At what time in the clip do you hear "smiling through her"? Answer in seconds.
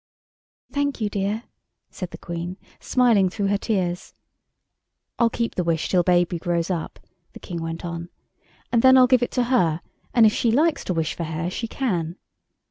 2.79-3.57